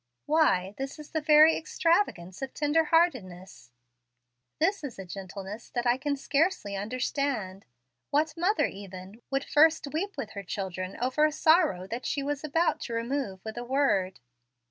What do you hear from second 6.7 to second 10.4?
understand. What mother, even, would first weep with